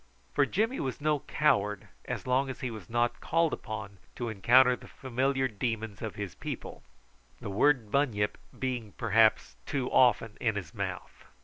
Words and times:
For 0.33 0.47
Jimmy 0.47 0.79
was 0.79 0.99
no 0.99 1.19
coward 1.19 1.87
so 2.07 2.17
long 2.25 2.49
as 2.49 2.61
he 2.61 2.71
was 2.71 2.89
not 2.89 3.21
called 3.21 3.53
upon 3.53 3.99
to 4.15 4.29
encounter 4.29 4.75
the 4.75 4.87
familiar 4.87 5.47
demons 5.47 6.01
of 6.01 6.15
his 6.15 6.33
people, 6.33 6.81
the 7.39 7.51
word 7.51 7.91
bunyip 7.91 8.39
being 8.57 8.93
perhaps 8.93 9.57
too 9.67 9.91
often 9.91 10.37
in 10.39 10.55
his 10.55 10.73
mouth. 10.73 11.27